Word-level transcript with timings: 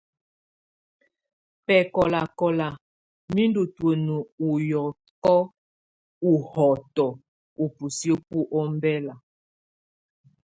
Bɛkɔlakɔla, 1.65 2.67
mɛ 3.33 3.41
ndù 3.49 3.61
tùǝ́nǝ 3.75 4.15
ù 4.47 4.49
yɔkɔ 4.69 5.35
ù 6.29 6.31
hɔtɔ 6.51 7.05
ubusiǝ́ 7.63 8.19
bu 8.27 8.39
ɔmbela. 8.59 9.13